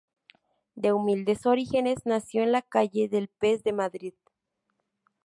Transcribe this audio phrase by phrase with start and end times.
[0.73, 4.15] De humildes orígenes, nació en la calle del Pez de Madrid.